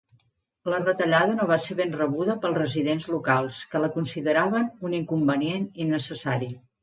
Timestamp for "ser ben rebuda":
1.65-2.37